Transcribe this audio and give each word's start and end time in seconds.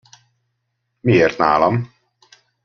Miért 1.01 1.37
nálam? 1.37 1.91